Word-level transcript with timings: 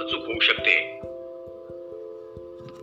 अचूक 0.00 0.26
होऊ 0.26 0.40
शकते. 0.40 0.80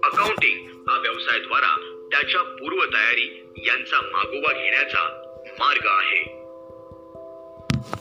अकाउंटिंग 0.03 0.67
हा 0.89 0.99
व्यवसायाद्वारा 0.99 1.99
त्याच्या 2.11 2.41
पूर्वतयारी 2.41 3.43
यांचा 3.67 4.01
मागोवा 4.01 4.53
घेण्याचा 4.53 5.33
मार्ग 5.59 5.85
आहे. 5.85 6.23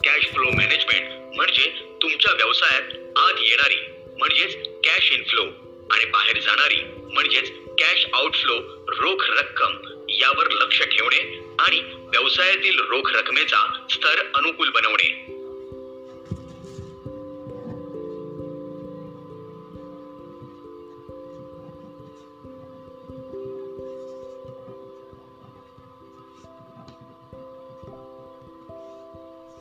कॅश 0.04 0.32
फ्लो 0.32 0.50
मॅनेजमेंट 0.50 1.36
म्हणजे 1.36 1.96
तुमच्या 2.02 2.32
व्यवसायात 2.32 3.12
आत 3.16 3.34
येणारी 3.38 4.08
म्हणजेच 4.18 4.68
कॅश 4.84 5.12
इनफ्लो 5.12 5.42
आणि 5.90 6.04
बाहेर 6.04 6.40
जाणारी 6.40 6.82
म्हणजेच 7.14 7.52
कॅश 7.78 8.06
आउटफ्लो 8.14 8.81
रोख 8.98 9.24
रक्कम 9.28 9.76
यावर 10.08 10.50
लक्ष 10.50 10.82
ठेवणे 10.82 11.54
आणि 11.58 11.80
व्यवसायातील 11.96 12.78
रोख 12.78 13.10
रकमेचा 13.14 13.86
स्तर 13.90 14.22
अनुकूल 14.34 14.68
बनवणे. 14.68 15.08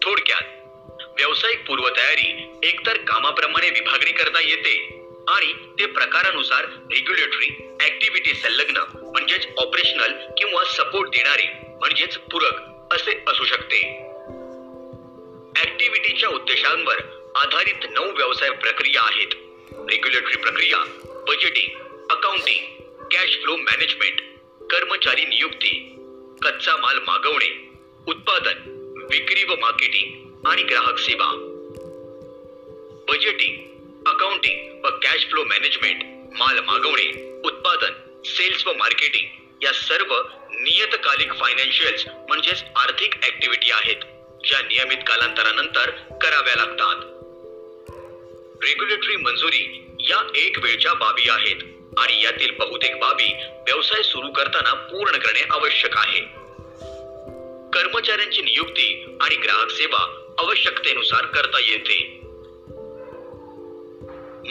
थोडक्यात 0.04 0.44
व्यावसायिक 1.18 1.68
पूर्वतयारी 1.68 2.60
एकतर 2.64 2.98
कामाप्रमाणे 2.98 3.70
विभागणी 3.70 4.12
करता 4.12 4.40
येते 4.40 5.01
आणि 5.28 5.54
ते 5.80 5.86
प्रकारानुसार 5.86 6.66
रेग्युलेटरी 6.92 7.48
ऍक्टिव्हिटी 7.82 8.34
संलग्न 8.34 8.78
म्हणजेच 9.02 9.48
ऑपरेशनल 9.58 10.14
किंवा 10.38 10.64
सपोर्ट 10.64 11.10
देणारे 11.10 11.48
म्हणजेच 11.80 12.18
पूरक 12.18 12.54
असे 12.94 13.24
असू 13.28 13.46
शकते. 13.46 13.82
ऍक्टिव्हिटीच्या 15.62 16.30
उद्देशांवर 16.30 16.98
आधारित 17.36 17.90
नऊ 17.90 18.12
व्यवसाय 18.12 18.50
प्रक्रिया 18.50 19.02
आहेत. 19.02 19.28
रेग्युलेटरी 19.90 20.38
प्रक्रिया 20.38 20.78
budgeting 21.28 21.80
accounting 22.10 22.82
cash 23.12 23.38
flow 23.38 23.58
management 23.58 24.22
कर्मचारी 24.72 25.26
नियुक्ती 25.26 25.96
कच्चा 26.42 26.78
माल 26.78 27.00
मागवणे 27.08 27.50
उत्पादन 28.08 28.78
विक्री 29.12 29.44
व 29.44 29.56
मार्केटिंग 29.56 30.48
आणि 30.48 30.64
ग्राहक 30.64 30.98
सेवा. 30.98 31.32
Budgeting 33.10 33.58
accounting 34.08 34.71
cash 35.12 35.26
flow 35.26 35.44
management 35.44 36.04
माल 36.38 36.60
मागवणे 36.60 37.40
उत्पादन 37.44 38.22
सेल्स 38.26 38.68
व 38.68 38.74
मार्केटिंग 38.74 39.28
या 39.64 39.72
सर्व 39.74 40.22
नियतकालिक 40.52 41.34
फायनान्शियल्स 41.34 42.08
म्हणजेच 42.08 42.64
आर्थिक 42.76 43.14
ऍक्टिव्हिटी 43.14 43.72
आहेत 43.72 43.96
ज्या 44.48 44.62
नियमित 44.62 44.98
कालांतरानंतर 44.98 45.90
कराव्या 46.18 46.56
लागतात. 46.56 46.96
रेग्युलेटरी 48.64 49.16
मंजुरी 49.16 49.96
या 50.00 50.32
एक 50.36 50.60
वेळच्या 50.60 50.94
बाबी 50.94 51.30
आहेत 51.30 51.64
आणि 51.98 52.24
यातील 52.24 52.52
बहुतेक 52.52 53.00
बाबी 53.00 53.34
व्यवसाय 53.44 54.02
सुरू 54.02 54.32
करताना 54.32 54.74
पूर्ण 54.74 55.18
करणे 55.18 55.44
आवश्यक 55.52 55.98
आहे. 55.98 56.22
कर्मचाऱ्यांची 57.80 58.42
नियुक्ती 58.42 59.18
आणि 59.22 59.36
ग्राहक 59.36 59.70
सेवा 59.70 60.34
आवश्यकतेनुसार 60.38 61.26
करता 61.26 61.60
येते. 61.60 62.21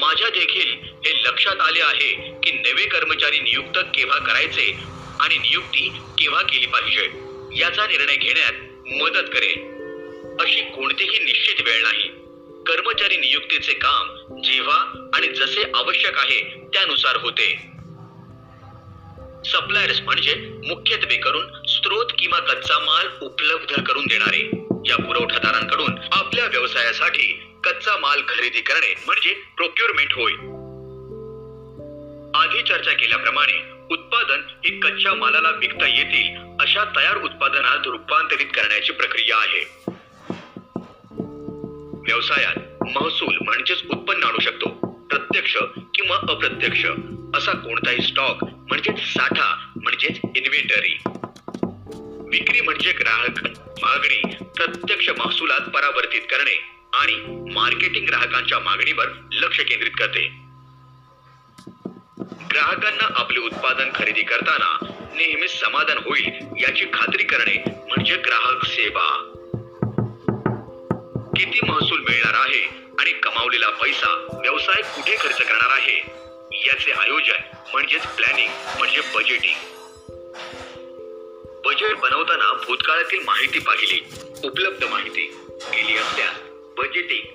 माझ्या 0.00 0.28
देखील 0.28 0.70
हे 1.06 1.22
लक्षात 1.22 1.60
आले 1.60 1.80
आहे 1.80 2.12
की 2.12 2.52
नवे 2.52 2.86
कर्मचारी 2.86 3.40
नियुक्त 3.40 3.78
केव्हा 3.78 4.18
करायचे 4.18 4.70
आणि 5.20 5.38
नियुक्ती 5.38 5.88
केव्हा 6.18 6.42
केली 6.42 6.66
पाहिजे 6.66 7.04
याचा 7.60 7.86
निर्णय 7.86 8.16
घेण्यात 8.16 8.52
मदत 9.02 9.28
करेल. 9.32 9.68
अशी 10.40 10.60
कोणतीही 10.60 11.24
निश्चित 11.24 11.66
वेळ 11.66 11.82
नाही. 11.82 12.08
कर्मचारी 12.66 13.16
नियुक्तीचे 13.16 13.72
काम 13.72 14.08
जेव्हा 14.42 15.10
आणि 15.14 15.26
जसे 15.26 15.62
आवश्यक 15.74 16.18
आहे 16.18 16.40
त्यानुसार 16.74 17.16
होते. 17.16 17.54
सप्लायर्स 19.44 20.00
म्हणजे 20.00 20.34
मुख्यत्वे 20.68 21.16
करून 21.16 21.66
स्त्रोत 21.66 22.06
किंवा 22.18 22.38
कच्चा 22.38 22.78
माल 22.78 23.06
उपलब्ध 23.22 23.82
करून 23.82 24.06
देणारे 24.06 24.50
या 24.88 24.96
पुरवठादारांकडून 24.96 25.98
आपल्या 26.12 26.46
व्यवसायासाठी 26.46 27.39
कच्चा 27.90 28.00
माल 28.00 28.20
खरेदी 28.28 28.60
करणे 28.60 28.94
म्हणजे 29.06 29.34
प्रोक्युरमेंट 29.56 30.12
होय. 30.12 30.32
आधी 32.38 32.62
चर्चा 32.62 32.92
केल्याप्रमाणे 32.92 33.86
उत्पादन 33.90 34.40
ही 34.64 34.80
कच्च्या 34.80 35.14
मालाला 35.14 35.50
विकता 35.50 35.86
येतील 35.86 36.56
अशा 36.60 36.84
तयार 36.84 37.16
उत्पादनात 37.16 37.86
रूपांतरित 37.86 38.46
करण्याची 38.46 38.92
प्रक्रिया 38.92 39.36
आहे. 39.36 39.92
व्यवसायात 42.06 42.58
महसूल 42.96 43.36
म्हणजेच 43.42 43.82
उत्पन्न 43.90 44.24
आणू 44.24 44.40
शकतो 44.40 44.68
प्रत्यक्ष 45.10 45.56
किंवा 45.94 46.16
अप्रत्यक्ष 46.16 46.84
असा 47.34 47.52
कोणताही 47.52 48.02
स्टॉक 48.02 48.44
म्हणजेच 48.44 49.14
साठा 49.14 49.72
म्हणजेच 49.76 50.20
इन्व्हेंटरी 50.36 50.98
विक्री 52.38 52.60
म्हणजे 52.60 52.92
ग्राहक 52.92 53.46
मागणी 53.82 54.34
प्रत्यक्ष 54.56 55.08
महसुलात 55.08 55.60
परावर्तित 55.60 56.20
करणे. 56.20 56.79
आणि 56.92 57.14
मार्केटिंग 57.54 58.06
ग्राहकांच्या 58.06 58.58
मागणीवर 58.58 59.08
लक्ष 59.32 59.60
केंद्रित 59.60 59.92
करते. 59.98 60.26
ग्राहकांना 62.52 63.06
आपले 63.14 63.40
उत्पादन 63.40 63.90
खरेदी 63.94 64.22
करताना 64.22 64.78
नेहमीच 65.14 65.60
समाधान 65.60 65.98
होईल 65.98 66.62
याची 66.62 66.84
खात्री 66.92 67.24
करणे 67.24 67.56
म्हणजे 67.68 68.16
ग्राहक 68.16 68.64
सेवा. 68.64 69.06
किती 71.36 71.58
महसूल 71.66 72.00
मिळणार 72.00 72.34
आहे 72.34 72.60
आणि 72.98 73.12
कमावलेला 73.12 73.70
पैसा 73.70 74.14
व्यवसाय 74.32 74.82
कुठे 74.82 75.16
खर्च 75.16 75.38
करणार 75.38 75.70
आहे? 75.70 75.96
याचे 76.66 76.92
आयोजन 76.92 77.42
म्हणजेच 77.72 78.06
प्लॅनिंग 78.06 78.50
म्हणजे 78.78 79.00
बजेटिंग 79.14 79.68
बजेट 81.64 81.96
बनवताना 81.96 82.52
भूतकाळातील 82.52 83.20
माहिती 83.24 83.58
पाहिली 83.58 84.00
उपलब्ध 84.44 84.84
माहिती 84.84 85.26
केली 85.60 85.96
असल्यास 85.96 86.49
बजेटिंग 86.80 87.26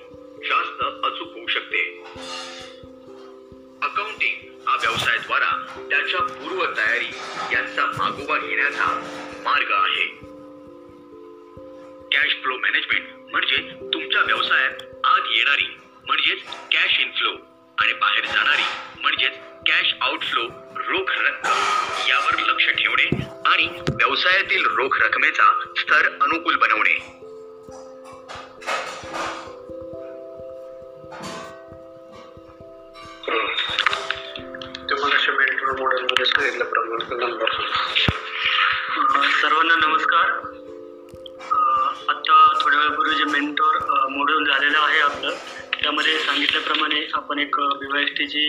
जास्त 0.42 0.82
अचूक 1.04 1.34
होऊ 1.34 1.46
शकते. 1.46 2.02
अकाउंटिंग 3.82 4.68
हा 4.68 4.76
व्यवसायाद्वारा 4.76 5.66
त्याच्या 5.90 6.20
पूर्व 6.20 6.64
तयारी 6.76 7.10
यांचा 7.52 7.86
मागोवा 7.86 8.38
घेण्याचा 8.38 8.86
मार्ग 9.44 9.70
आहे. 9.70 10.06
कॅश 12.12 12.32
फ्लो 12.42 12.56
मॅनेजमेंट 12.56 13.30
म्हणजे 13.30 13.56
तुमच्या 13.94 14.22
व्यवसायात 14.22 14.82
आत 15.04 15.22
येणारी 15.30 15.76
म्हणजेच 16.06 16.42
कॅश 16.72 17.00
इनफ्लो 17.00 17.30
आणि 17.78 17.92
बाहेर 17.92 18.24
जाणारी 18.24 19.00
म्हणजेच 19.00 19.32
कॅश 19.66 19.94
आउटफ्लो 20.00 20.42
रोख 20.76 21.18
रक्कम 21.18 21.62
यावर 22.08 22.38
लक्ष 22.38 22.68
ठेवणे 22.68 23.24
आणि 23.46 23.66
व्यवसायातील 23.88 24.66
रोख 24.66 24.98
रकमेचा 25.00 25.72
स्तर 25.76 26.08
अनुकूल 26.20 26.56
बनवणे. 26.56 27.15
सर्वांना 39.56 39.86
नमस्कार. 39.86 40.30
आत्ता 42.08 42.34
थोड्या 42.62 42.78
वेळापूर्वी 42.78 43.14
जे 43.14 43.24
मेंटॉर 43.24 43.76
मॉड्यूल 44.10 44.44
झालेलं 44.44 44.78
आहे 44.78 44.98
आपलं 45.00 45.34
त्यामध्ये 45.82 46.18
सांगितल्याप्रमाणे 46.18 47.00
आपण 47.14 47.38
एक 47.38 47.58
विवा 47.58 48.02
टीची 48.18 48.44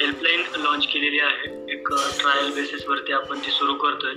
हेल्पलाईन 0.00 0.42
लॉन्च 0.62 0.86
केलेली 0.92 1.20
आहे. 1.20 1.72
एक 1.72 1.88
ट्रायल 2.20 2.52
बेसिसवरती 2.54 3.12
आपण 3.12 3.38
ती 3.38 3.50
सुरू 3.50 3.74
करतोय. 3.74 4.14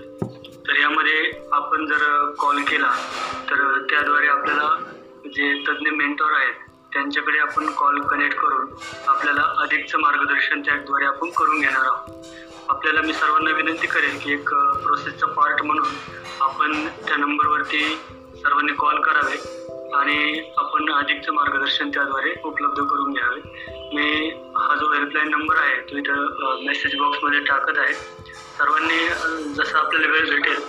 तर 0.68 0.80
यामध्ये 0.80 1.32
आपण 1.54 1.86
जर 1.86 2.34
कॉल 2.40 2.64
केला 2.64 2.92
तर 3.50 3.80
त्याद्वारे 3.90 4.28
आपल्याला 4.28 4.70
जे 5.26 5.54
तज्ज्ञ 5.68 5.90
मेंटॉर 5.90 6.32
आहेत 6.38 6.70
त्यांच्याकडे 6.94 7.40
आपण 7.40 7.70
कॉल 7.74 8.02
कनेक्ट 8.08 8.38
करून 8.38 8.74
आपल्याला 9.08 9.54
अधिकचं 9.58 10.00
मार्गदर्शन 10.00 10.62
त्याद्वारे 10.62 11.06
आपण 11.06 11.30
करून 11.30 11.60
घेणार 11.60 11.86
आहोत. 11.86 12.26
आपल्याला 12.70 13.02
मी 13.02 13.14
सर्वांना 13.14 13.52
विनंती 13.52 13.88
करेन 13.88 14.18
की 14.20 14.32
एक 14.34 14.50
प्रोसेसचा 14.84 15.28
पार्ट 15.28 15.62
म्हणून 15.62 15.88
आपण 16.42 16.88
त्या 17.08 17.18
नंबरवरती 17.18 17.84
सर्वांनी 18.36 18.74
कॉल 18.74 19.00
करावे 19.02 19.36
आणि 19.98 20.18
आपण 20.58 20.92
अधिकचं 20.94 21.34
मार्गदर्शन 21.34 21.90
त्याद्वारे 21.90 22.34
उपलब्ध 22.46 22.82
करून 22.82 23.14
घ्यावे. 23.14 23.40
मी 23.94 24.30
हा 24.58 24.76
जो 24.76 24.92
हेल्पलाईन 24.94 25.30
नंबर 25.30 25.58
आहे 25.58 25.80
तो 25.92 25.98
इथं 25.98 26.66
मेसेज 26.66 26.96
बॉक्समध्ये 27.00 27.40
टाकत 27.40 27.78
आहे. 27.78 27.94
सर्वांनी 28.58 29.54
जसं 29.54 29.78
आपल्याला 29.78 30.08
वेळ 30.08 30.30
भेटेल 30.30 30.62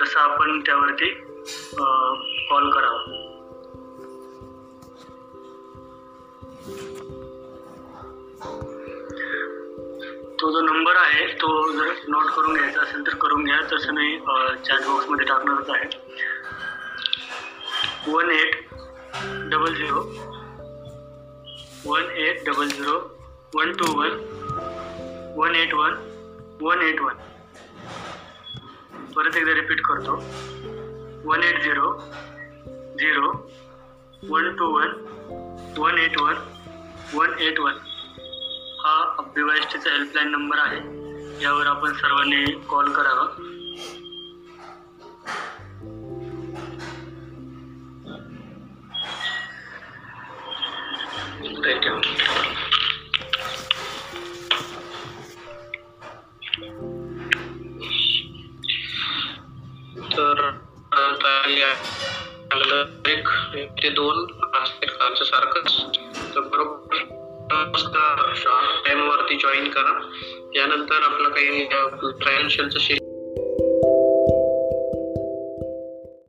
तसं 0.00 0.20
आपण 0.20 0.60
त्यावरती 0.60 1.10
कॉल 2.50 2.70
करावा. 2.70 3.26
तो 10.40 10.50
जो 10.52 10.60
नंबर 10.60 10.96
आहे 10.96 11.26
तो 11.40 11.48
जर 11.72 11.88
नोट 12.08 12.30
करून 12.34 12.54
घ्यायचा 12.56 12.80
असेल 12.82 13.06
तर 13.06 13.14
करून 13.22 13.44
घ्या 13.44 13.56
तसं 13.72 13.92
मी 13.94 14.18
चॅट 14.66 14.86
बॉक्समध्ये 14.86 15.26
टाकणारच 15.26 15.70
आहे. 15.70 15.88
One 18.12 18.30
eight 18.30 18.54
double 19.50 19.74
zero 19.74 20.00
one 21.86 22.10
eight 22.24 22.44
double 22.46 22.68
zero 22.68 22.96
one 23.54 23.72
two 23.80 23.90
one 23.98 24.16
one 25.36 25.54
eight 25.56 25.74
one 25.74 25.98
one 26.62 26.82
eight 26.86 27.00
one 27.00 27.14
परत 29.16 29.36
एकदा 29.36 29.54
रिपीट 29.60 29.80
करतो. 29.86 30.16
One 31.28 31.42
eight 31.42 31.62
zero 31.62 31.92
zero 33.00 33.30
one 34.30 34.50
two 34.56 34.72
one 34.78 34.88
one 35.78 35.98
eight 35.98 36.20
one 36.20 36.34
one 37.14 37.38
eight 37.40 37.60
one 37.60 37.78
हा 38.82 39.16
बी 39.34 39.42
helpline 39.90 40.28
number 40.28 40.58
आहे. 40.58 40.78
यावर 41.44 41.66
आपण 41.66 41.92
सर्वांनी 41.92 42.52
call 42.68 42.92
करावा. 42.92 43.26
तर 60.16 60.50
या 61.48 61.72
एक 63.06 63.28
ते 63.82 63.90
दोन 63.90 64.26
सारखंच. 65.22 66.09
शार्प 67.76 68.86
टाइम 68.86 69.00
वरती 69.00 69.36
जॉईन 69.36 69.68
करा. 69.70 70.10
यानंतर 70.54 71.02
आपलं 71.02 71.28
काही 71.28 71.68
फायनान्शियलचं 72.24 72.78